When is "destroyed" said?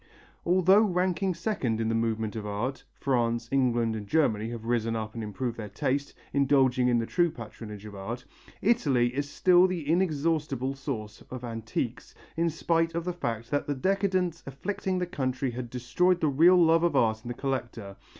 15.69-16.19